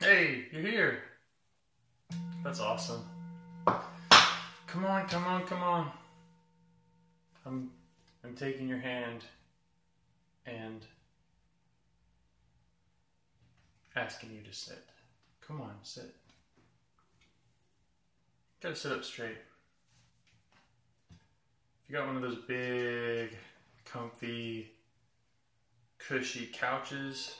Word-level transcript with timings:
Hey, 0.00 0.44
you're 0.52 0.62
here. 0.62 0.98
That's 2.44 2.60
awesome. 2.60 3.02
Come 3.66 4.84
on, 4.84 5.08
come 5.08 5.24
on, 5.24 5.44
come 5.44 5.60
on. 5.60 5.90
I'm 7.44 7.70
I'm 8.22 8.36
taking 8.36 8.68
your 8.68 8.78
hand 8.78 9.24
and 10.46 10.86
asking 13.96 14.30
you 14.30 14.42
to 14.48 14.52
sit. 14.56 14.84
Come 15.44 15.60
on, 15.60 15.74
sit. 15.82 16.14
Gotta 18.62 18.76
sit 18.76 18.92
up 18.92 19.02
straight. 19.02 19.38
If 21.10 21.88
you 21.88 21.96
got 21.96 22.06
one 22.06 22.14
of 22.14 22.22
those 22.22 22.38
big, 22.46 23.36
comfy, 23.84 24.70
cushy 25.98 26.46
couches, 26.52 27.34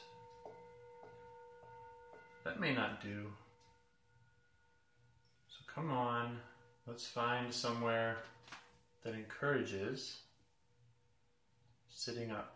that 2.49 2.59
may 2.59 2.75
not 2.75 3.03
do. 3.03 3.27
So 5.49 5.59
come 5.75 5.91
on, 5.91 6.39
let's 6.86 7.07
find 7.07 7.53
somewhere 7.53 8.17
that 9.05 9.13
encourages 9.13 10.17
sitting 11.91 12.31
up 12.31 12.55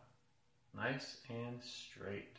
nice 0.75 1.19
and 1.29 1.61
straight. 1.63 2.37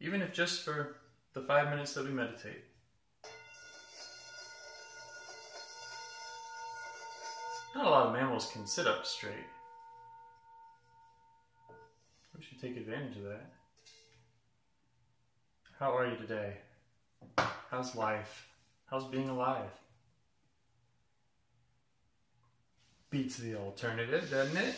Even 0.00 0.22
if 0.22 0.32
just 0.32 0.62
for 0.62 0.96
the 1.34 1.42
five 1.42 1.70
minutes 1.70 1.94
that 1.94 2.04
we 2.04 2.10
meditate. 2.10 2.64
Not 7.76 7.86
a 7.86 7.90
lot 7.90 8.06
of 8.08 8.12
mammals 8.12 8.50
can 8.52 8.66
sit 8.66 8.88
up 8.88 9.06
straight. 9.06 9.46
We 12.36 12.42
should 12.42 12.60
take 12.60 12.76
advantage 12.76 13.18
of 13.18 13.22
that. 13.22 13.52
How 15.82 15.98
are 15.98 16.06
you 16.06 16.14
today? 16.14 16.58
How's 17.68 17.96
life? 17.96 18.46
How's 18.86 19.02
being 19.02 19.28
alive? 19.28 19.68
Beats 23.10 23.38
the 23.38 23.56
alternative, 23.56 24.30
doesn't 24.30 24.56
it? 24.56 24.76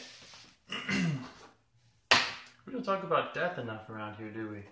we 2.65 2.73
don't 2.73 2.87
talk 2.87 3.03
about 3.03 3.34
death 3.34 3.59
enough 3.59 3.91
around 3.91 4.17
here, 4.17 4.31
do 4.31 4.48
we? 4.48 4.62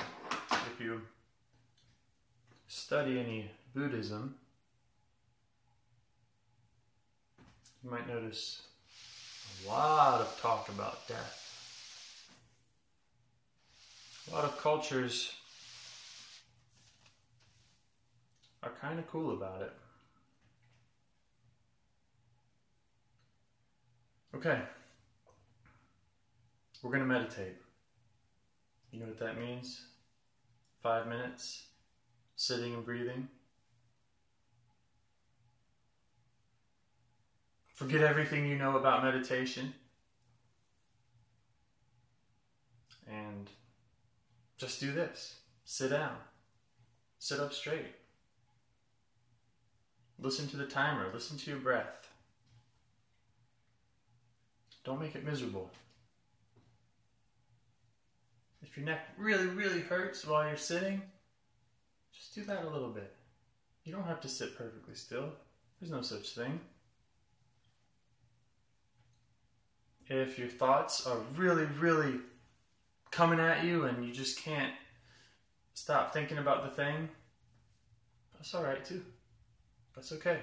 If 0.00 0.80
you 0.80 1.02
study 2.66 3.20
any 3.20 3.50
Buddhism, 3.74 4.36
you 7.82 7.90
might 7.90 8.06
notice 8.08 8.62
a 9.64 9.68
lot 9.68 10.20
of 10.20 10.38
talk 10.40 10.68
about 10.68 11.06
death. 11.08 11.38
A 14.30 14.34
lot 14.34 14.44
of 14.44 14.56
cultures 14.60 15.34
are 18.62 18.72
kind 18.80 18.98
of 18.98 19.06
cool 19.08 19.32
about 19.32 19.62
it. 19.62 19.72
Okay, 24.34 24.60
we're 26.82 26.90
going 26.90 27.02
to 27.02 27.06
meditate. 27.06 27.56
You 28.90 29.00
know 29.00 29.06
what 29.06 29.18
that 29.18 29.38
means? 29.38 29.86
Five 30.82 31.06
minutes 31.06 31.66
sitting 32.36 32.74
and 32.74 32.84
breathing. 32.84 33.28
Forget 37.74 38.02
everything 38.02 38.46
you 38.46 38.56
know 38.56 38.76
about 38.76 39.02
meditation 39.02 39.72
and 43.08 43.48
just 44.58 44.80
do 44.80 44.92
this. 44.92 45.36
Sit 45.64 45.90
down. 45.90 46.16
Sit 47.18 47.40
up 47.40 47.52
straight. 47.52 47.94
Listen 50.18 50.48
to 50.48 50.56
the 50.56 50.66
timer. 50.66 51.10
Listen 51.12 51.36
to 51.38 51.50
your 51.50 51.60
breath. 51.60 52.08
Don't 54.84 55.00
make 55.00 55.14
it 55.14 55.24
miserable. 55.24 55.70
If 58.62 58.76
your 58.76 58.86
neck 58.86 59.08
really, 59.16 59.46
really 59.46 59.80
hurts 59.80 60.26
while 60.26 60.46
you're 60.46 60.56
sitting, 60.56 61.02
just 62.12 62.34
do 62.34 62.44
that 62.44 62.64
a 62.64 62.70
little 62.70 62.90
bit. 62.90 63.14
You 63.84 63.92
don't 63.92 64.06
have 64.06 64.20
to 64.22 64.28
sit 64.28 64.56
perfectly 64.56 64.94
still. 64.94 65.30
There's 65.80 65.92
no 65.92 66.02
such 66.02 66.34
thing. 66.34 66.60
If 70.08 70.38
your 70.38 70.48
thoughts 70.48 71.06
are 71.06 71.18
really, 71.36 71.64
really 71.78 72.20
coming 73.10 73.40
at 73.40 73.64
you 73.64 73.84
and 73.84 74.04
you 74.04 74.12
just 74.12 74.38
can't 74.38 74.72
stop 75.74 76.12
thinking 76.12 76.38
about 76.38 76.64
the 76.64 76.70
thing, 76.70 77.08
that's 78.34 78.54
all 78.54 78.64
right 78.64 78.84
too. 78.84 79.02
That's 79.94 80.12
okay. 80.12 80.38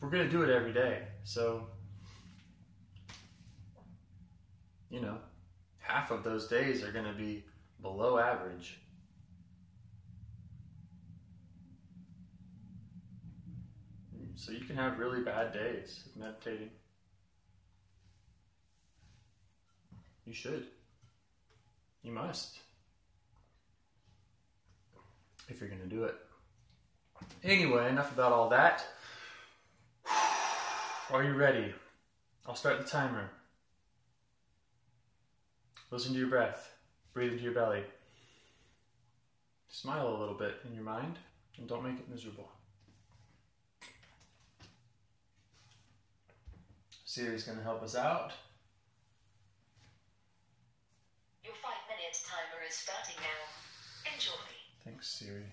We're 0.00 0.10
going 0.10 0.26
to 0.26 0.30
do 0.30 0.42
it 0.42 0.50
every 0.50 0.72
day. 0.72 1.02
So, 1.22 1.66
you 4.90 5.00
know, 5.00 5.16
half 5.78 6.10
of 6.10 6.22
those 6.22 6.46
days 6.46 6.84
are 6.84 6.92
going 6.92 7.06
to 7.06 7.14
be 7.14 7.44
below 7.80 8.18
average. 8.18 8.80
So 14.36 14.52
you 14.52 14.64
can 14.64 14.76
have 14.76 14.98
really 14.98 15.22
bad 15.22 15.52
days 15.52 16.04
meditating. 16.16 16.70
You 20.26 20.32
should. 20.32 20.66
You 22.02 22.12
must. 22.12 22.58
If 25.48 25.60
you're 25.60 25.68
going 25.68 25.82
to 25.82 25.86
do 25.86 26.04
it. 26.04 26.14
Anyway, 27.42 27.88
enough 27.88 28.12
about 28.12 28.32
all 28.32 28.48
that. 28.48 28.84
Are 31.10 31.22
you 31.22 31.34
ready? 31.34 31.72
I'll 32.46 32.54
start 32.54 32.78
the 32.78 32.84
timer. 32.84 33.30
Listen 35.90 36.12
to 36.12 36.18
your 36.18 36.28
breath. 36.28 36.72
Breathe 37.12 37.32
into 37.32 37.44
your 37.44 37.54
belly. 37.54 37.84
Smile 39.68 40.08
a 40.08 40.18
little 40.18 40.34
bit 40.34 40.54
in 40.66 40.74
your 40.74 40.84
mind 40.84 41.18
and 41.58 41.68
don't 41.68 41.84
make 41.84 41.98
it 41.98 42.10
miserable. 42.10 42.50
Siri's 47.14 47.44
going 47.44 47.56
to 47.58 47.62
help 47.62 47.80
us 47.80 47.94
out. 47.94 48.32
Your 51.44 51.54
five 51.62 51.86
minute 51.86 52.18
timer 52.26 52.66
is 52.68 52.74
starting 52.74 53.14
now. 53.22 54.10
Enjoy. 54.12 54.32
Thanks, 54.84 55.06
Siri. 55.06 55.44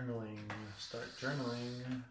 Journaling. 0.00 0.38
Start 0.78 1.04
journaling. 1.20 2.02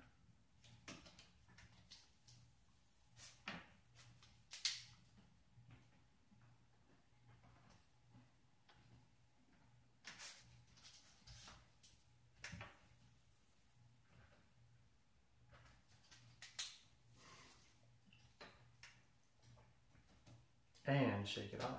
And 20.88 21.28
shake 21.28 21.54
it 21.54 21.62
off. 21.64 21.70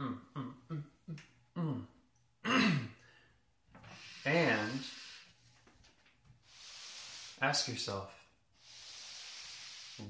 Mm, 0.00 0.16
mm, 0.34 0.52
mm, 0.70 0.82
mm, 1.58 1.82
mm. 2.46 2.78
and 4.24 4.80
ask 7.52 7.68
yourself, 7.68 8.10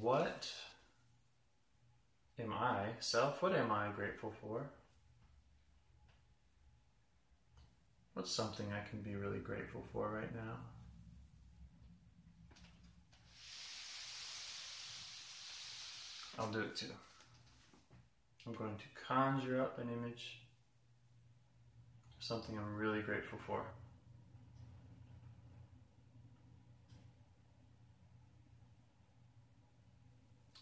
what 0.00 0.48
am 2.38 2.52
I, 2.52 2.84
self, 3.00 3.42
what 3.42 3.52
am 3.52 3.72
I 3.72 3.88
grateful 3.96 4.32
for? 4.40 4.70
What's 8.14 8.30
something 8.30 8.66
I 8.72 8.88
can 8.88 9.00
be 9.00 9.16
really 9.16 9.40
grateful 9.40 9.82
for 9.92 10.08
right 10.08 10.32
now? 10.32 10.54
I'll 16.38 16.52
do 16.52 16.60
it 16.60 16.76
too. 16.76 16.94
I'm 18.46 18.52
going 18.52 18.76
to 18.76 19.02
conjure 19.04 19.60
up 19.60 19.80
an 19.80 19.88
image 19.88 20.38
of 22.16 22.24
something 22.24 22.56
I'm 22.56 22.76
really 22.76 23.02
grateful 23.02 23.40
for. 23.48 23.64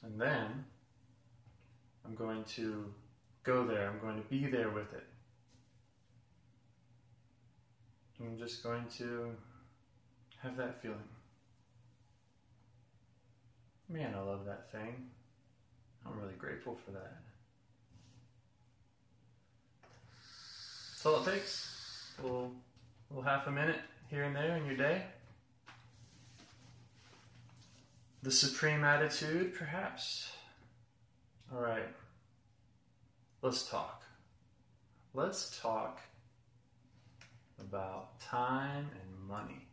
And 0.03 0.21
then 0.21 0.65
I'm 2.05 2.15
going 2.15 2.45
to 2.57 2.93
go 3.45 3.67
there, 3.67 3.89
I'm 3.89 3.99
going 4.01 4.17
to 4.17 4.29
be 4.29 4.47
there 4.47 4.71
with 4.71 4.93
it. 4.93 5.05
I'm 8.21 8.39
just 8.39 8.63
going 8.63 8.85
to 8.99 9.31
have 10.43 10.57
that 10.57 10.83
feeling. 10.83 10.99
Man, 13.89 14.15
I 14.15 14.21
love 14.21 14.45
that 14.47 14.71
thing. 14.71 14.95
I'm 16.07 16.19
really 16.21 16.35
grateful 16.39 16.79
for 16.85 16.93
that. 16.93 17.17
That's 20.93 21.07
all 21.07 21.23
it 21.23 21.33
takes. 21.33 22.13
A 22.19 22.23
little, 22.23 22.53
little 23.11 23.25
half 23.25 23.47
a 23.47 23.51
minute 23.51 23.81
here 24.09 24.25
and 24.25 24.37
there 24.37 24.57
in 24.57 24.67
your 24.67 24.77
day. 24.77 25.03
The 28.23 28.31
supreme 28.31 28.85
attitude, 28.85 29.55
perhaps. 29.55 30.31
All 31.53 31.61
right. 31.61 31.89
Let's 33.41 33.69
talk. 33.69 34.03
Let's 35.15 35.59
talk 35.59 36.01
about 37.59 38.21
time 38.21 38.91
and 38.93 39.29
money. 39.29 39.67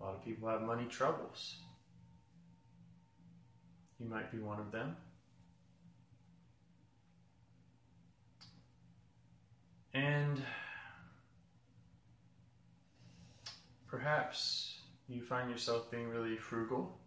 A 0.00 0.04
lot 0.04 0.14
of 0.14 0.24
people 0.24 0.48
have 0.48 0.62
money 0.62 0.86
troubles. 0.86 1.56
You 4.00 4.08
might 4.08 4.32
be 4.32 4.38
one 4.38 4.58
of 4.58 4.72
them. 4.72 4.96
And 9.92 10.42
perhaps 13.96 14.80
you 15.08 15.22
find 15.22 15.50
yourself 15.50 15.90
being 15.90 16.08
really 16.08 16.36
frugal 16.36 16.98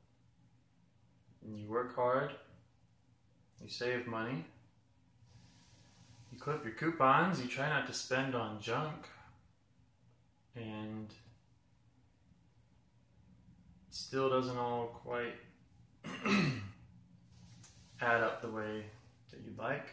and 1.44 1.56
you 1.56 1.68
work 1.68 1.96
hard, 1.96 2.32
you 3.62 3.70
save 3.70 4.08
money, 4.08 4.44
you 6.32 6.40
clip 6.40 6.64
your 6.64 6.74
coupons, 6.74 7.40
you 7.40 7.48
try 7.48 7.70
not 7.70 7.86
to 7.86 7.94
spend 7.94 8.34
on 8.34 8.60
junk, 8.60 9.08
and 10.56 11.14
still 13.92 14.30
doesn't 14.30 14.58
all 14.58 15.00
quite 15.04 15.36
add 18.02 18.22
up 18.22 18.42
the 18.42 18.50
way 18.50 18.84
that 19.30 19.40
you'd 19.46 19.58
like. 19.60 19.86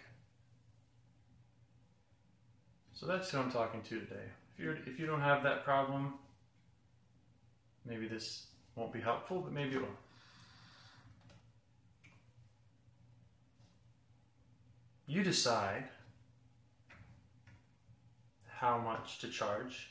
So 2.94 3.04
that's 3.04 3.30
who 3.30 3.38
I'm 3.38 3.52
talking 3.52 3.82
to 3.82 4.00
today. 4.00 4.28
If 4.56 4.64
you 4.64 4.76
if 4.86 4.98
you 4.98 5.06
don't 5.06 5.20
have 5.20 5.42
that 5.42 5.62
problem, 5.64 6.14
maybe 7.86 8.08
this 8.08 8.46
won't 8.74 8.92
be 8.92 9.00
helpful, 9.00 9.40
but 9.40 9.52
maybe 9.52 9.76
it 9.76 9.80
will. 9.80 9.88
You 15.06 15.22
decide 15.22 15.84
how 18.48 18.78
much 18.78 19.18
to 19.20 19.28
charge 19.28 19.90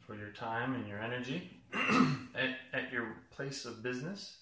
for 0.00 0.14
your 0.14 0.30
time 0.30 0.74
and 0.74 0.86
your 0.86 1.00
energy 1.00 1.50
at, 2.34 2.56
at 2.72 2.92
your 2.92 3.16
place 3.30 3.64
of 3.64 3.82
business. 3.82 4.36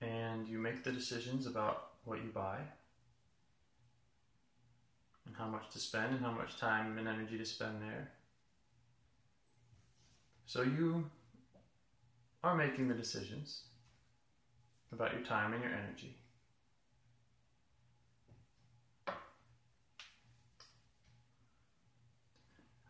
And 0.00 0.46
you 0.46 0.58
make 0.58 0.84
the 0.84 0.92
decisions 0.92 1.46
about 1.46 1.90
what 2.04 2.18
you 2.18 2.30
buy 2.32 2.58
and 5.26 5.36
how 5.36 5.46
much 5.46 5.70
to 5.70 5.78
spend 5.78 6.14
and 6.14 6.24
how 6.24 6.32
much 6.32 6.56
time 6.58 6.96
and 6.96 7.06
energy 7.06 7.36
to 7.36 7.44
spend 7.44 7.82
there. 7.82 8.10
So 10.48 10.62
you 10.62 11.04
are 12.42 12.56
making 12.56 12.88
the 12.88 12.94
decisions 12.94 13.64
about 14.90 15.12
your 15.12 15.20
time 15.20 15.52
and 15.52 15.62
your 15.62 15.72
energy. 15.74 16.16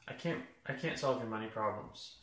I 0.06 0.12
can't 0.12 0.42
I 0.66 0.74
can't 0.74 0.96
solve 0.96 1.18
your 1.18 1.28
money 1.28 1.48
problems. 1.48 2.18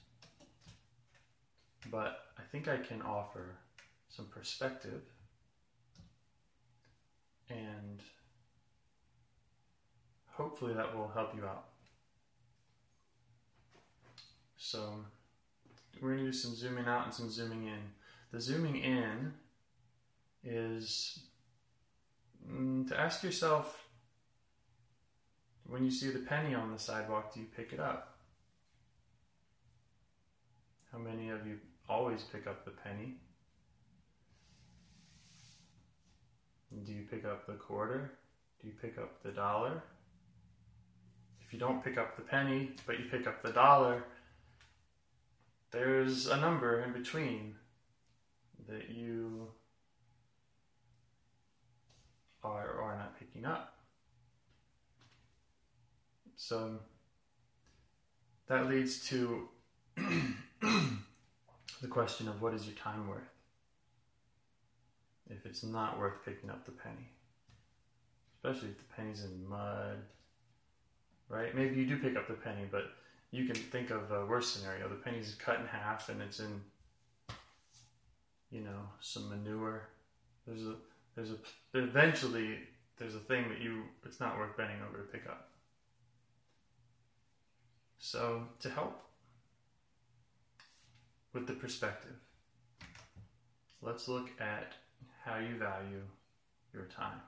But 1.92 2.28
I 2.40 2.44
think 2.50 2.70
I 2.70 2.78
can 2.78 3.02
offer 3.02 3.58
some 4.08 4.28
perspective 4.28 5.02
and 7.50 8.00
hopefully 10.32 10.74
that 10.76 10.96
will 10.96 11.10
help 11.10 11.36
you 11.36 11.44
out. 11.44 11.66
So 14.56 15.04
we're 16.02 16.14
going 16.14 16.26
to 16.26 16.32
do 16.32 16.38
some 16.38 16.56
zooming 16.56 16.86
out 16.86 17.06
and 17.06 17.14
some 17.14 17.30
zooming 17.30 17.66
in. 17.68 17.80
The 18.32 18.42
zooming 18.42 18.78
in 18.78 19.34
is 20.44 21.20
mm, 22.50 22.88
to 22.88 23.00
ask 23.00 23.24
yourself 23.24 23.86
when 25.68 25.84
you 25.84 25.92
see 25.92 26.10
the 26.10 26.20
penny 26.20 26.54
on 26.54 26.72
the 26.72 26.80
sidewalk, 26.80 27.34
do 27.34 27.40
you 27.40 27.48
pick 27.56 27.74
it 27.74 27.80
up? 27.80 28.18
How 30.92 31.00
many 31.00 31.30
of 31.30 31.46
you 31.48 31.58
always 31.90 32.24
pick 32.24 32.48
up 32.48 32.66
the 32.66 32.72
penny? 32.72 33.16
Do 36.84 36.92
you 36.92 37.04
pick 37.10 37.26
up 37.26 37.48
the 37.48 37.54
quarter? 37.54 38.12
Do 38.62 38.68
you 38.68 38.74
pick 38.80 38.98
up 38.98 39.24
the 39.24 39.32
dollar? 39.32 39.82
If 41.46 41.54
you 41.54 41.60
don't 41.60 41.84
pick 41.84 41.98
up 41.98 42.16
the 42.16 42.22
penny, 42.22 42.72
but 42.86 43.00
you 43.00 43.06
pick 43.10 43.28
up 43.28 43.42
the 43.42 43.52
dollar, 43.52 44.04
there's 45.76 46.28
a 46.28 46.38
number 46.38 46.82
in 46.82 46.94
between 46.94 47.56
that 48.70 48.90
you 48.90 49.50
are 52.44 52.72
or 52.72 52.82
are 52.82 52.98
not 52.98 53.20
picking 53.20 53.46
up. 53.46 53.74
So 56.38 56.78
that 58.48 58.70
leads 58.70 59.06
to 59.10 59.50
the 60.62 61.88
question 61.90 62.30
of 62.30 62.42
what 62.42 62.54
is 62.54 62.66
your 62.66 62.76
time 62.76 63.10
worth? 63.10 63.24
If 65.30 65.46
it's 65.46 65.64
not 65.64 66.00
worth 66.00 66.24
picking 66.24 66.50
up 66.50 66.64
the 66.66 66.72
penny, 66.72 67.10
especially 68.38 68.70
if 68.70 68.78
the 68.78 68.94
penny's 68.96 69.26
in 69.26 69.46
mud, 69.50 69.98
right? 71.28 71.54
Maybe 71.54 71.76
you 71.76 71.86
do 71.86 71.98
pick 71.98 72.16
up 72.16 72.28
the 72.28 72.36
penny, 72.36 72.66
but 72.72 72.84
you 73.36 73.46
can 73.46 73.56
think 73.56 73.90
of 73.90 74.12
a 74.12 74.26
worse 74.26 74.50
scenario. 74.50 74.88
The 74.88 74.96
penny's 74.96 75.36
cut 75.36 75.60
in 75.60 75.66
half 75.66 76.08
and 76.08 76.22
it's 76.22 76.40
in, 76.40 76.62
you 78.50 78.62
know, 78.62 78.80
some 79.02 79.30
manure. 79.30 79.90
There's 80.48 80.66
a, 80.66 80.76
there's 81.16 81.32
a, 81.32 81.38
eventually 81.74 82.60
there's 82.98 83.16
a 83.16 83.20
thing 83.20 83.50
that 83.50 83.60
you, 83.60 83.84
it's 84.06 84.22
not 84.22 84.38
worth 84.38 84.56
bending 84.56 84.78
over 84.88 85.00
to 85.00 85.04
pick 85.04 85.28
up. 85.28 85.50
So, 87.98 88.44
to 88.60 88.70
help 88.70 89.02
with 91.34 91.48
the 91.48 91.54
perspective, 91.54 92.16
let's 93.82 94.08
look 94.08 94.30
at 94.40 94.74
how 95.24 95.40
you 95.40 95.58
value 95.58 96.04
your 96.74 96.84
time. 96.84 97.20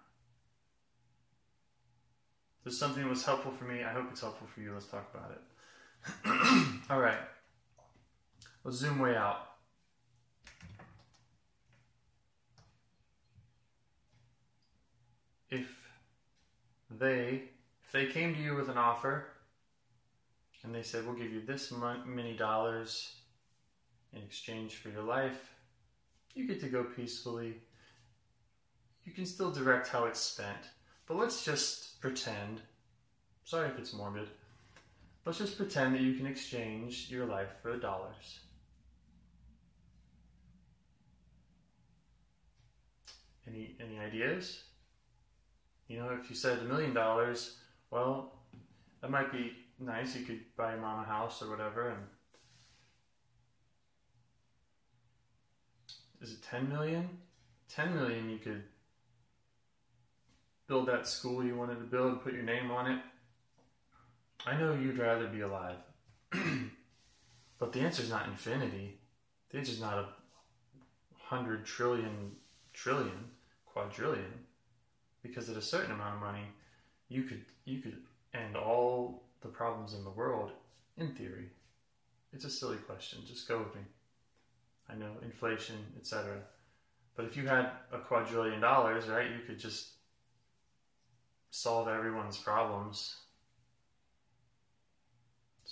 If 2.59 2.65
there's 2.65 2.79
something 2.79 3.03
that 3.03 3.09
was 3.09 3.25
helpful 3.25 3.51
for 3.51 3.65
me, 3.65 3.83
I 3.83 3.91
hope 3.91 4.05
it's 4.11 4.21
helpful 4.21 4.47
for 4.53 4.61
you. 4.61 4.73
Let's 4.73 4.85
talk 4.85 5.09
about 5.13 5.31
it. 5.31 5.41
All 6.89 6.99
right. 6.99 7.19
Let's 8.63 8.77
zoom 8.77 8.99
way 8.99 9.15
out. 9.15 9.47
If 15.49 15.67
they 16.91 17.43
if 17.85 17.91
they 17.93 18.07
came 18.07 18.35
to 18.35 18.41
you 18.41 18.55
with 18.55 18.69
an 18.69 18.77
offer 18.77 19.27
and 20.63 20.75
they 20.75 20.83
said 20.83 21.05
we'll 21.05 21.15
give 21.15 21.31
you 21.31 21.41
this 21.41 21.71
many 22.05 22.35
dollars 22.35 23.15
in 24.13 24.21
exchange 24.21 24.75
for 24.75 24.89
your 24.89 25.03
life, 25.03 25.53
you 26.33 26.45
get 26.45 26.59
to 26.61 26.67
go 26.67 26.83
peacefully. 26.83 27.55
You 29.05 29.13
can 29.13 29.25
still 29.25 29.51
direct 29.51 29.87
how 29.87 30.05
it's 30.05 30.19
spent, 30.19 30.71
but 31.07 31.15
let's 31.15 31.45
just 31.45 32.01
pretend. 32.01 32.61
Sorry 33.45 33.69
if 33.69 33.79
it's 33.79 33.93
morbid. 33.93 34.27
Let's 35.27 35.39
just 35.39 35.57
pretend 35.57 35.93
that 35.93 35.99
you 35.99 36.13
can 36.13 36.25
exchange 36.25 37.07
your 37.11 37.25
life 37.25 37.49
for 37.61 37.75
dollars. 37.77 38.39
Any 43.45 43.75
any 43.81 43.99
ideas? 43.99 44.63
You 45.89 45.99
know, 45.99 46.17
if 46.17 46.29
you 46.29 46.35
said 46.37 46.59
a 46.59 46.63
million 46.63 46.93
dollars, 46.93 47.57
well, 47.91 48.39
that 49.01 49.11
might 49.11 49.29
be 49.33 49.51
nice. 49.79 50.15
You 50.15 50.25
could 50.25 50.39
buy 50.55 50.71
your 50.71 50.79
mom 50.79 51.03
a 51.03 51.05
house 51.05 51.41
or 51.41 51.49
whatever. 51.49 51.89
And 51.89 52.03
is 56.21 56.31
it 56.31 56.41
ten 56.41 56.69
million? 56.69 57.09
Ten 57.67 57.93
million, 57.93 58.29
you 58.29 58.37
could 58.37 58.63
build 60.69 60.87
that 60.87 61.05
school 61.05 61.43
you 61.43 61.57
wanted 61.57 61.79
to 61.79 61.85
build, 61.85 62.13
and 62.13 62.21
put 62.21 62.31
your 62.31 62.43
name 62.43 62.71
on 62.71 62.89
it. 62.89 63.01
I 64.47 64.55
know 64.57 64.73
you'd 64.73 64.97
rather 64.97 65.27
be 65.27 65.41
alive, 65.41 65.75
but 67.59 67.73
the 67.73 67.81
answer 67.81 68.01
is 68.01 68.09
not 68.09 68.27
infinity. 68.27 68.97
The 69.49 69.57
answer 69.57 69.73
is 69.73 69.81
not 69.81 69.97
a 69.97 70.07
hundred 71.17 71.65
trillion, 71.65 72.31
trillion, 72.71 73.25
quadrillion 73.65 74.45
because 75.21 75.49
at 75.49 75.57
a 75.57 75.61
certain 75.61 75.91
amount 75.91 76.15
of 76.15 76.21
money, 76.21 76.45
you 77.09 77.23
could 77.23 77.43
you 77.65 77.81
could 77.81 77.97
end 78.33 78.55
all 78.55 79.23
the 79.41 79.49
problems 79.49 79.93
in 79.93 80.05
the 80.05 80.09
world 80.09 80.51
in 80.95 81.13
theory. 81.13 81.49
It's 82.31 82.45
a 82.45 82.49
silly 82.49 82.77
question. 82.77 83.19
Just 83.27 83.49
go 83.49 83.57
with 83.59 83.75
me. 83.75 83.81
I 84.89 84.95
know 84.95 85.11
inflation, 85.23 85.75
etc. 85.99 86.37
But 87.17 87.25
if 87.25 87.35
you 87.35 87.47
had 87.47 87.71
a 87.91 87.99
quadrillion 87.99 88.61
dollars, 88.61 89.07
right, 89.07 89.29
you 89.29 89.39
could 89.45 89.59
just 89.59 89.89
solve 91.51 91.89
everyone's 91.89 92.37
problems. 92.37 93.17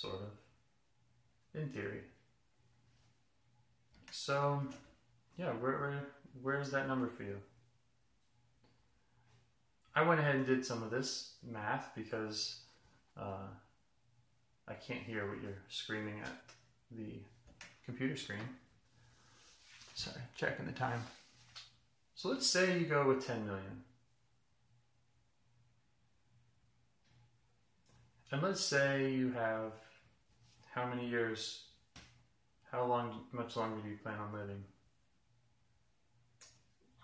Sort 0.06 0.22
of. 0.22 1.62
In 1.62 1.70
theory. 1.70 2.02
So, 4.12 4.62
yeah, 5.38 5.52
where, 5.52 5.80
where 5.80 6.08
where's 6.42 6.72
that 6.72 6.88
number 6.88 7.08
for 7.08 7.24
you? 7.24 7.38
I 9.96 10.02
went 10.02 10.20
ahead 10.20 10.36
and 10.36 10.46
did 10.46 10.66
some 10.66 10.84
of 10.84 10.92
this 10.92 11.34
math 11.50 11.92
because 11.96 12.60
uh, 13.18 13.48
I 14.68 14.74
can't 14.74 15.02
hear 15.02 15.30
what 15.30 15.42
you're 15.42 15.62
screaming 15.70 16.20
at 16.22 16.32
the 16.92 17.20
computer 17.86 18.18
screen. 18.18 18.40
Sorry, 19.94 20.22
checking 20.36 20.66
the 20.66 20.74
time. 20.74 21.02
So 22.16 22.30
let's 22.30 22.48
say 22.48 22.78
you 22.80 22.86
go 22.86 23.08
with 23.08 23.26
10 23.26 23.46
million. 23.46 23.84
And 28.32 28.42
let's 28.42 28.62
say 28.62 29.12
you 29.12 29.32
have 29.32 29.72
how 30.76 30.86
many 30.86 31.08
years, 31.08 31.64
how 32.70 32.86
long, 32.86 33.22
much 33.32 33.56
longer 33.56 33.82
do 33.82 33.90
you 33.90 33.98
plan 33.98 34.20
on 34.20 34.34
living? 34.34 34.64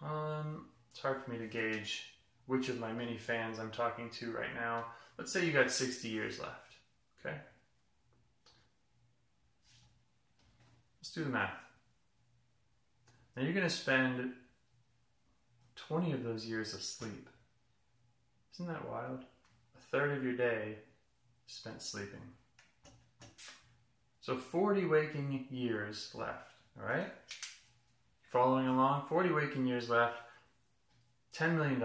Um, 0.04 0.66
it's 0.90 1.00
hard 1.00 1.24
for 1.24 1.32
me 1.32 1.38
to 1.38 1.48
gauge 1.48 2.18
which 2.48 2.68
of 2.68 2.80
my 2.80 2.92
many 2.92 3.18
fans 3.18 3.60
I'm 3.60 3.72
talking 3.72 4.10
to 4.10 4.34
right 4.34 4.54
now. 4.54 4.88
Let's 5.18 5.32
say 5.32 5.46
you 5.46 5.54
got 5.54 5.72
60 5.72 6.10
years 6.10 6.38
left. 6.40 6.74
Okay? 7.25 7.38
Let's 11.00 11.13
do 11.13 11.24
the 11.24 11.30
math. 11.30 11.54
Now 13.38 13.44
you're 13.44 13.54
going 13.54 13.66
to 13.66 13.70
spend 13.70 14.34
20 15.78 16.12
of 16.12 16.24
those 16.24 16.46
years 16.46 16.74
asleep. 16.74 17.30
Isn't 18.54 18.68
that 18.68 18.90
wild? 18.90 19.22
A 19.22 19.82
third 19.92 20.18
of 20.18 20.25
your 20.25 20.36
day 20.36 20.75
spent 21.48 21.82
sleeping. 21.82 22.20
So 24.22 24.38
40 24.38 24.86
waking 24.86 25.48
years 25.50 26.12
left, 26.13 26.51
all 26.80 26.88
right? 26.88 27.12
Following 28.32 28.68
along, 28.68 29.08
40 29.10 29.32
waking 29.32 29.66
years 29.66 29.90
left, 29.90 30.13
$10 31.36 31.56
million. 31.56 31.82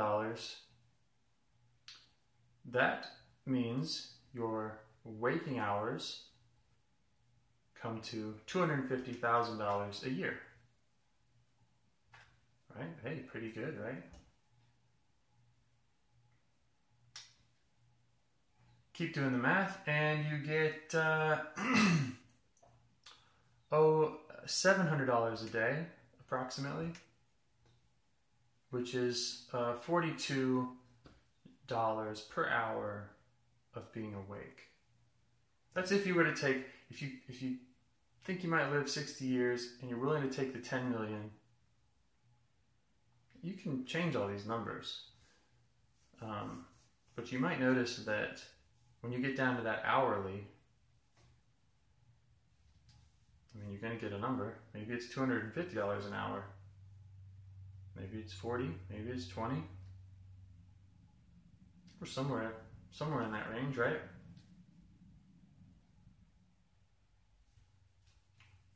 That 2.71 3.07
means 3.47 4.11
your 4.35 4.81
waking 5.03 5.59
hours 5.59 6.25
come 7.81 8.01
to 8.03 8.35
$250,000 8.47 10.05
a 10.05 10.11
year. 10.11 10.39
Right? 12.77 12.91
Hey, 13.03 13.21
pretty 13.21 13.51
good, 13.51 13.79
right? 13.83 14.03
Keep 18.93 19.15
doing 19.15 19.33
the 19.33 19.39
math, 19.39 19.79
and 19.87 20.25
you 20.27 20.39
get 20.39 20.95
uh, 20.95 21.39
oh 23.73 24.17
seven 24.47 24.87
hundred 24.87 25.07
dollars 25.07 25.43
a 25.43 25.49
day, 25.49 25.85
approximately, 26.21 26.91
which 28.71 28.95
is 28.95 29.47
uh, 29.53 29.75
forty-two 29.75 30.69
dollars 31.67 32.21
per 32.21 32.49
hour 32.49 33.11
of 33.75 33.93
being 33.93 34.15
awake. 34.15 34.63
That's 35.75 35.93
if 35.93 36.07
you 36.07 36.15
were 36.15 36.25
to 36.25 36.35
take 36.35 36.67
if 36.91 37.03
you 37.03 37.11
if 37.29 37.43
you 37.43 37.57
think 38.25 38.43
you 38.43 38.51
might 38.51 38.71
live 38.73 38.89
sixty 38.89 39.27
years 39.27 39.75
and 39.81 39.91
you're 39.91 39.99
willing 39.99 40.29
to 40.29 40.35
take 40.35 40.53
the 40.53 40.61
ten 40.61 40.91
million 40.91 41.31
you 43.47 43.55
can 43.55 43.85
change 43.87 44.17
all 44.17 44.27
these 44.27 44.47
numbers. 44.47 45.03
Um, 46.21 46.67
but 47.15 47.31
you 47.31 47.39
might 47.39 47.61
notice 47.61 47.97
that 47.99 48.43
when 49.01 49.13
you 49.13 49.21
get 49.21 49.37
down 49.37 49.57
to 49.57 49.63
that 49.63 49.83
hourly, 49.85 50.47
I 53.57 53.63
mean, 53.63 53.73
you're 53.73 53.81
going 53.81 53.99
to 53.99 54.05
get 54.05 54.13
a 54.13 54.21
number. 54.21 54.55
Maybe 54.75 54.93
it's 54.95 55.07
$250 55.07 56.07
an 56.07 56.13
hour. 56.13 56.45
Maybe 57.97 58.19
it's 58.19 58.33
40, 58.33 58.69
maybe 58.91 59.11
it's 59.11 59.27
20. 59.29 59.63
Or 62.01 62.07
somewhere, 62.07 62.53
somewhere 62.91 63.23
in 63.23 63.33
that 63.33 63.51
range, 63.51 63.79
right? 63.79 63.97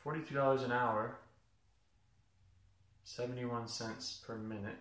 $42 0.04 0.64
an 0.64 0.72
hour 0.72 1.16
71 3.04 3.66
cents 3.66 4.20
per 4.24 4.36
minute. 4.36 4.78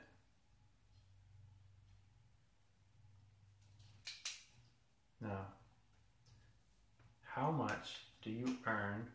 Now, 5.19 5.47
how 7.23 7.51
much 7.51 7.97
do 8.21 8.29
you 8.29 8.55
earn 8.67 9.07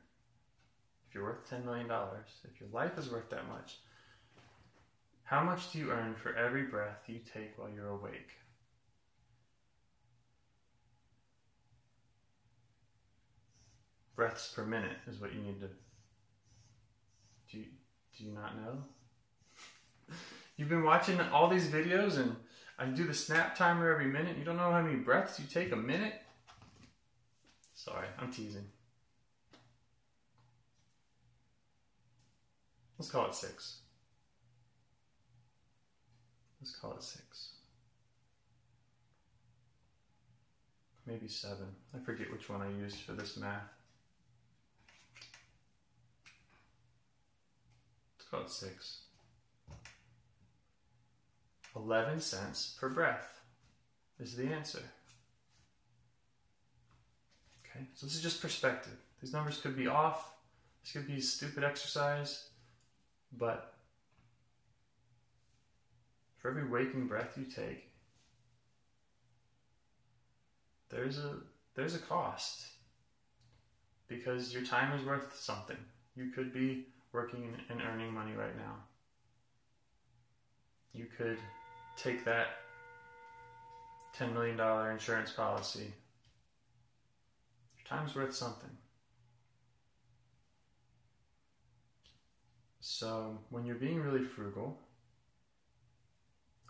if 1.15 1.19
you're 1.21 1.29
worth 1.29 1.49
$10 1.49 1.65
million? 1.65 1.87
If 1.89 2.61
your 2.61 2.69
life 2.73 2.99
is 2.99 3.09
worth 3.09 3.31
that 3.31 3.49
much, 3.49 3.77
how 5.23 5.45
much 5.45 5.71
do 5.71 5.79
you 5.79 5.93
earn 5.93 6.17
for 6.17 6.35
every 6.35 6.65
breath 6.65 7.03
you 7.07 7.21
take 7.33 7.57
while 7.57 7.69
you're 7.73 7.89
awake? 7.89 8.31
Breaths 14.17 14.53
per 14.57 14.65
minute 14.65 14.97
is 15.07 15.21
what 15.21 15.33
you 15.33 15.41
need 15.41 15.61
to. 15.61 15.69
Do 17.51 17.59
you, 17.59 17.67
do 18.19 18.25
you 18.25 18.33
not 18.33 18.57
know? 18.57 18.79
You've 20.57 20.69
been 20.69 20.83
watching 20.83 21.21
all 21.21 21.49
these 21.49 21.69
videos 21.69 22.19
and 22.19 22.35
I 22.77 22.87
do 22.87 23.07
the 23.07 23.15
snap 23.15 23.57
timer 23.57 23.89
every 23.93 24.07
minute. 24.07 24.37
You 24.37 24.45
don't 24.45 24.57
know 24.57 24.73
how 24.73 24.83
many 24.83 24.97
breaths 24.97 25.39
you 25.39 25.47
take 25.47 25.71
a 25.71 25.77
minute? 25.77 26.15
Sorry, 27.75 28.09
I'm 28.19 28.33
teasing. 28.33 28.67
Let's 33.05 33.13
call 33.13 33.27
it 33.27 33.35
six. 33.35 33.81
Let's 36.59 36.75
call 36.75 36.93
it 36.93 37.03
six. 37.03 37.51
Maybe 41.07 41.29
seven. 41.29 41.67
I 41.95 41.99
forget 41.99 42.33
which 42.33 42.49
one 42.49 42.63
I 42.63 42.71
used 42.71 43.01
for 43.01 43.13
this 43.13 43.37
math. 43.37 43.61
Let's 48.17 48.31
call 48.31 48.41
it 48.41 48.51
six. 48.51 49.01
11 51.77 52.23
cents 52.23 52.75
per 52.81 52.89
breath 52.89 53.43
is 54.19 54.35
the 54.35 54.47
answer. 54.47 54.81
Okay, 57.61 57.85
so 57.93 58.07
this 58.07 58.15
is 58.17 58.23
just 58.23 58.41
perspective. 58.41 58.97
These 59.21 59.35
numbers 59.35 59.59
could 59.59 59.77
be 59.77 59.89
off, 59.89 60.33
this 60.83 60.93
could 60.93 61.07
be 61.07 61.19
a 61.19 61.21
stupid 61.21 61.65
exercise, 61.65 62.49
but 63.39 63.75
for 66.39 66.51
every 66.51 66.69
waking 66.69 67.07
breath 67.07 67.37
you 67.37 67.45
take, 67.45 67.89
there's 70.91 71.19
a 71.19 71.37
there's 71.75 71.95
a 71.95 71.99
cost 71.99 72.67
because 74.09 74.53
your 74.53 74.65
time 74.65 74.99
is 74.99 75.05
worth 75.05 75.37
something. 75.37 75.77
You 76.15 76.31
could 76.31 76.53
be 76.53 76.87
working 77.13 77.49
and 77.69 77.81
earning 77.83 78.13
money 78.13 78.33
right 78.33 78.57
now. 78.57 78.75
You 80.93 81.07
could 81.17 81.39
take 81.97 82.25
that 82.25 82.59
$10 84.17 84.33
million 84.33 84.59
insurance 84.93 85.33
policy. 85.33 85.93
Your 87.77 87.87
time's 87.99 88.15
worth 88.15 88.35
something. 88.35 88.71
So, 92.87 93.39
when 93.49 93.65
you're 93.65 93.77
being 93.77 94.03
really 94.03 94.23
frugal, 94.23 94.79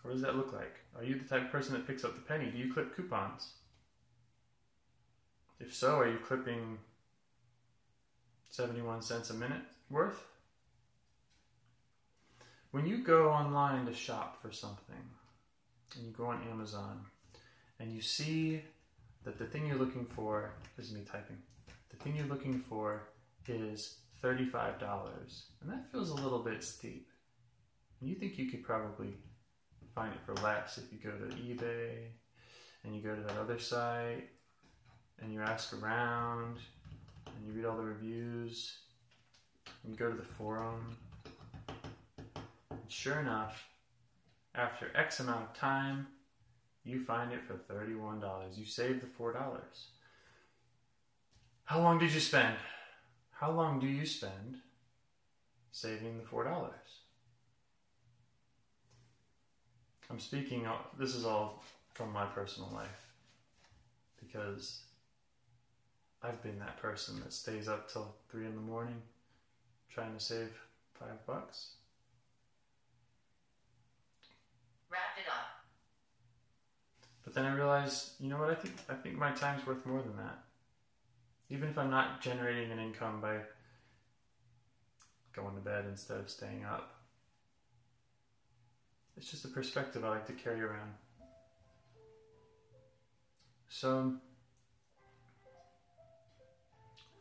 what 0.03 0.13
does 0.13 0.23
that 0.23 0.37
look 0.37 0.53
like? 0.53 0.77
Are 0.97 1.03
you 1.03 1.19
the 1.19 1.25
type 1.25 1.47
of 1.47 1.51
person 1.51 1.75
that 1.75 1.89
picks 1.89 2.05
up 2.05 2.15
the 2.15 2.21
penny? 2.21 2.53
Do 2.53 2.57
you 2.57 2.73
clip 2.73 2.95
coupons? 2.95 3.55
If 5.59 5.75
so, 5.75 5.99
are 5.99 6.09
you 6.09 6.19
clipping 6.19 6.79
71 8.49 9.03
cents 9.03 9.31
a 9.31 9.35
minute 9.35 9.63
worth? 9.91 10.25
When 12.71 12.87
you 12.87 12.99
go 12.99 13.31
online 13.31 13.85
to 13.87 13.93
shop 13.93 14.41
for 14.41 14.53
something, 14.53 14.95
and 15.97 16.07
you 16.07 16.13
go 16.13 16.27
on 16.27 16.47
Amazon, 16.49 17.01
and 17.81 17.93
you 17.93 18.01
see 18.01 18.63
that 19.25 19.37
the 19.37 19.47
thing 19.47 19.67
you're 19.67 19.79
looking 19.79 20.07
for 20.15 20.53
is 20.79 20.93
me 20.93 21.01
typing, 21.11 21.39
the 21.91 21.97
thing 21.97 22.15
you're 22.15 22.27
looking 22.27 22.61
for 22.61 23.03
is 23.49 23.97
$35, 24.25 25.45
and 25.61 25.71
that 25.71 25.91
feels 25.93 26.11
a 26.11 26.15
little 26.15 26.39
bit 26.39 26.65
steep. 26.65 27.11
You 28.01 28.15
think 28.15 28.39
you 28.39 28.51
could 28.51 28.65
probably 28.65 29.15
find 29.95 30.13
it 30.13 30.21
for 30.25 30.35
less 30.43 30.79
if 30.79 30.93
you 30.93 30.99
go 30.99 31.17
to 31.17 31.35
eBay 31.37 32.07
and 32.83 32.95
you 32.95 33.03
go 33.03 33.15
to 33.15 33.23
that 33.23 33.39
other 33.39 33.59
site 33.59 34.29
and 35.21 35.33
you 35.33 35.41
ask 35.41 35.73
around 35.75 36.59
and 37.27 37.47
you 37.47 37.53
read 37.53 37.65
all 37.65 37.77
the 37.77 37.83
reviews 37.83 38.79
and 39.83 39.93
you 39.93 39.99
go 39.99 40.11
to 40.11 40.17
the 40.17 40.23
forum. 40.23 40.97
And 42.71 42.81
sure 42.89 43.21
enough, 43.21 43.69
after 44.55 44.91
X 44.95 45.21
amount 45.21 45.51
of 45.51 45.55
time, 45.55 46.07
you 46.85 47.05
find 47.05 47.33
it 47.33 47.41
for 47.47 47.55
$31. 47.73 48.59
You 48.59 48.67
save 48.67 49.01
the 49.01 49.07
$4. 49.07 49.35
How 51.65 51.81
long 51.81 51.99
did 51.99 52.13
you 52.13 52.21
spend? 52.21 52.57
How 53.35 53.51
long 53.51 53.81
do 53.81 53.87
you 53.87 54.07
spend 54.07 54.59
saving 55.73 56.19
the 56.19 56.25
$4? 56.25 56.47
I'm 60.11 60.21
speaking, 60.21 60.67
this 60.99 61.15
is 61.15 61.25
all 61.25 61.63
from 61.95 62.13
my 62.13 62.25
personal 62.27 62.71
life 62.73 63.11
because 64.21 64.83
I've 66.23 66.43
been 66.43 66.59
that 66.61 66.81
person 66.81 67.21
that 67.21 67.33
stays 67.33 67.69
up 67.69 67.91
till 67.91 68.15
three 68.31 68.47
in 68.47 68.55
the 68.55 68.61
morning 68.61 69.03
trying 69.93 70.15
to 70.15 70.21
save 70.21 70.51
five 70.99 71.27
bucks. 71.27 71.71
Wrap 74.91 75.01
it 75.19 75.29
up. 75.29 75.65
But 77.25 77.35
then 77.35 77.45
I 77.45 77.55
realized, 77.55 78.13
you 78.21 78.29
know 78.29 78.39
what? 78.39 78.51
I 78.51 78.55
think 78.55 78.75
I 78.89 78.95
think 78.95 79.17
my 79.17 79.33
time's 79.33 79.67
worth 79.67 79.85
more 79.85 80.03
than 80.03 80.17
that. 80.17 80.44
Even 81.51 81.69
if 81.69 81.79
I'm 81.79 81.91
not 81.91 82.21
generating 82.21 82.71
an 82.73 82.79
income 82.79 83.21
by 83.21 83.39
going 85.35 85.55
to 85.55 85.61
bed 85.61 85.85
instead 85.89 86.19
of 86.19 86.31
staying 86.31 86.65
up. 86.65 86.95
It's 89.17 89.31
just 89.31 89.45
a 89.45 89.49
perspective 89.49 90.05
I 90.05 90.09
like 90.11 90.27
to 90.27 90.33
carry 90.33 90.61
around. 90.61 90.93
So 93.69 94.15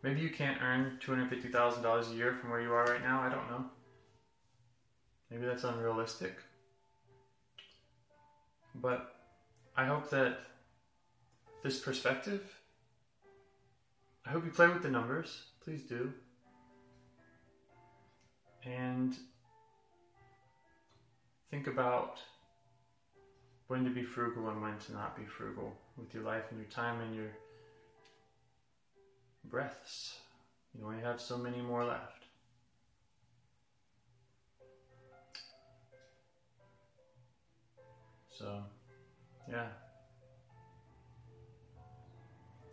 maybe 0.03 0.21
you 0.21 0.29
can't 0.29 0.61
earn 0.61 0.99
$250,000 1.05 2.11
a 2.11 2.15
year 2.15 2.33
from 2.33 2.49
where 2.49 2.61
you 2.61 2.71
are 2.73 2.85
right 2.85 3.01
now. 3.01 3.21
I 3.21 3.29
don't 3.29 3.49
know. 3.49 3.65
Maybe 5.29 5.45
that's 5.45 5.63
unrealistic. 5.63 6.35
But 8.75 9.15
I 9.75 9.85
hope 9.85 10.09
that 10.11 10.39
this 11.63 11.79
perspective, 11.79 12.43
I 14.25 14.29
hope 14.29 14.45
you 14.45 14.51
play 14.51 14.67
with 14.67 14.81
the 14.81 14.89
numbers. 14.89 15.43
Please 15.63 15.83
do. 15.83 16.13
And 18.65 19.13
think 21.51 21.67
about 21.67 22.19
when 23.67 23.83
to 23.83 23.89
be 23.89 24.03
frugal 24.03 24.47
and 24.49 24.61
when 24.61 24.77
to 24.77 24.93
not 24.93 25.17
be 25.17 25.25
frugal 25.25 25.73
with 25.97 26.13
your 26.13 26.23
life 26.23 26.43
and 26.51 26.59
your 26.59 26.69
time 26.69 27.01
and 27.01 27.13
your 27.13 27.31
breaths. 29.45 30.19
You 30.73 30.85
only 30.85 31.01
have 31.01 31.19
so 31.19 31.37
many 31.37 31.61
more 31.61 31.83
left. 31.85 32.25
So, 38.31 38.63
yeah. 39.49 39.67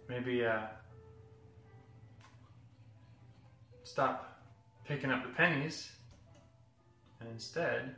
Maybe 0.09 0.45
uh, 0.45 0.63
stop 3.91 4.41
picking 4.85 5.11
up 5.11 5.25
the 5.25 5.31
pennies 5.31 5.91
and 7.19 7.29
instead 7.29 7.97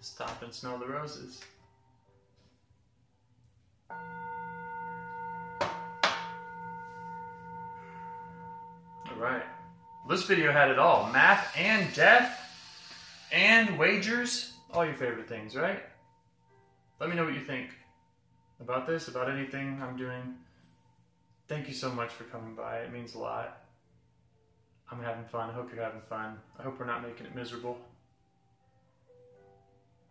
stop 0.00 0.42
and 0.42 0.52
smell 0.52 0.78
the 0.78 0.86
roses. 0.86 1.42
Alright. 9.10 9.42
This 10.08 10.22
video 10.24 10.52
had 10.52 10.70
it 10.70 10.78
all 10.78 11.12
math 11.12 11.54
and 11.54 11.92
death 11.94 12.40
and 13.30 13.78
wagers. 13.78 14.54
All 14.72 14.86
your 14.86 14.94
favorite 14.94 15.28
things, 15.28 15.54
right? 15.54 15.82
Let 16.98 17.10
me 17.10 17.16
know 17.16 17.24
what 17.24 17.34
you 17.34 17.44
think 17.44 17.68
about 18.58 18.86
this, 18.86 19.08
about 19.08 19.30
anything 19.30 19.78
I'm 19.82 19.98
doing. 19.98 20.36
Thank 21.46 21.68
you 21.68 21.74
so 21.74 21.90
much 21.90 22.10
for 22.10 22.24
coming 22.24 22.54
by. 22.54 22.78
It 22.78 22.90
means 22.90 23.14
a 23.14 23.18
lot. 23.18 23.61
I'm 24.92 25.02
having 25.02 25.24
fun. 25.24 25.48
I 25.48 25.54
hope 25.54 25.70
you're 25.74 25.82
having 25.82 26.02
fun. 26.02 26.38
I 26.58 26.62
hope 26.62 26.78
we're 26.78 26.84
not 26.84 27.02
making 27.02 27.24
it 27.24 27.34
miserable. 27.34 27.78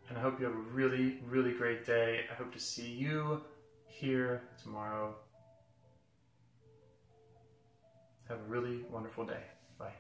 And 0.09 0.17
I 0.17 0.21
hope 0.21 0.39
you 0.39 0.45
have 0.45 0.55
a 0.55 0.57
really, 0.57 1.19
really 1.29 1.53
great 1.53 1.85
day. 1.85 2.21
I 2.31 2.33
hope 2.33 2.51
to 2.53 2.59
see 2.59 2.89
you 2.89 3.41
here 3.85 4.41
tomorrow. 4.61 5.15
Have 8.27 8.39
a 8.39 8.49
really 8.49 8.83
wonderful 8.91 9.23
day. 9.23 9.43
Bye. 9.77 9.93